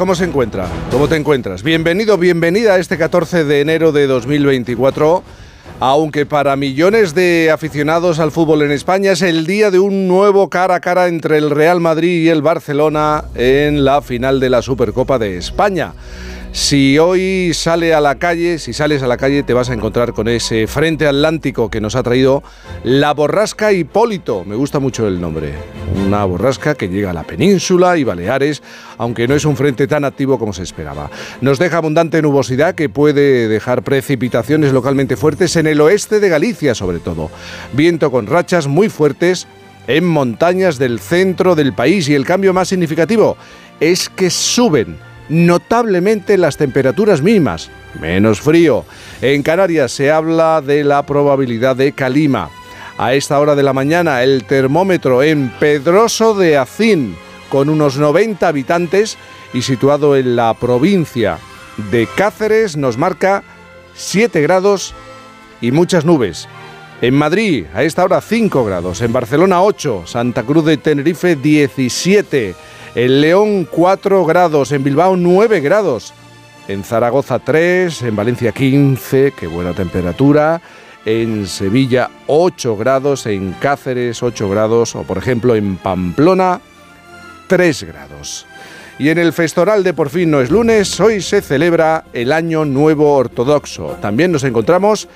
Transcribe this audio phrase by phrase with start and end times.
[0.00, 0.66] ¿cómo se encuentra?
[0.90, 1.62] ¿Cómo te encuentras?
[1.62, 5.22] Bienvenido, bienvenida a este 14 de enero de 2024.
[5.78, 10.48] Aunque para millones de aficionados al fútbol en España es el día de un nuevo
[10.48, 14.62] cara a cara entre el Real Madrid y el Barcelona en la final de la
[14.62, 15.92] Supercopa de España.
[16.52, 20.12] Si hoy sale a la calle, si sales a la calle te vas a encontrar
[20.12, 22.42] con ese frente atlántico que nos ha traído
[22.82, 24.44] la borrasca Hipólito.
[24.44, 25.52] Me gusta mucho el nombre.
[26.04, 28.62] Una borrasca que llega a la península y Baleares,
[28.98, 31.08] aunque no es un frente tan activo como se esperaba.
[31.40, 36.74] Nos deja abundante nubosidad que puede dejar precipitaciones localmente fuertes en el oeste de Galicia
[36.74, 37.30] sobre todo.
[37.74, 39.46] Viento con rachas muy fuertes
[39.86, 43.36] en montañas del centro del país y el cambio más significativo
[43.78, 48.84] es que suben notablemente las temperaturas mínimas, menos frío.
[49.22, 52.50] En Canarias se habla de la probabilidad de calima.
[52.98, 57.16] A esta hora de la mañana el termómetro en Pedroso de Acín,
[57.48, 59.16] con unos 90 habitantes
[59.54, 61.38] y situado en la provincia
[61.90, 63.42] de Cáceres, nos marca
[63.94, 64.94] 7 grados
[65.60, 66.48] y muchas nubes.
[67.00, 69.00] En Madrid, a esta hora 5 grados.
[69.00, 70.02] En Barcelona 8.
[70.06, 72.54] Santa Cruz de Tenerife 17.
[72.94, 76.12] En León 4 grados, en Bilbao 9 grados,
[76.66, 80.60] en Zaragoza 3, en Valencia 15, qué buena temperatura,
[81.04, 86.60] en Sevilla 8 grados, en Cáceres 8 grados o por ejemplo en Pamplona
[87.46, 88.46] 3 grados.
[88.98, 92.64] Y en el Festoral de Por fin no es lunes, hoy se celebra el Año
[92.64, 93.96] Nuevo Ortodoxo.
[94.02, 95.08] También nos encontramos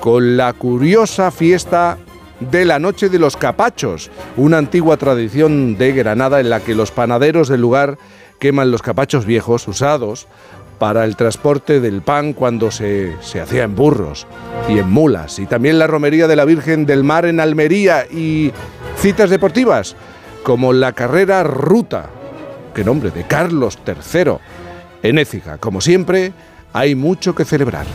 [0.00, 1.98] con la curiosa fiesta
[2.40, 6.90] de la Noche de los Capachos, una antigua tradición de Granada en la que los
[6.90, 7.98] panaderos del lugar
[8.38, 10.28] queman los capachos viejos usados
[10.78, 14.26] para el transporte del pan cuando se, se hacía en burros
[14.68, 15.38] y en mulas.
[15.40, 18.52] Y también la romería de la Virgen del Mar en Almería y
[18.96, 19.96] citas deportivas
[20.44, 22.06] como la carrera Ruta,
[22.74, 24.34] que nombre, de Carlos III
[25.02, 25.58] en Écija.
[25.58, 26.32] Como siempre,
[26.72, 27.86] hay mucho que celebrar.